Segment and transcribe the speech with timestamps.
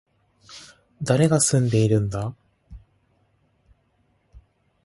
[1.03, 2.33] 誰が住んでいるんだ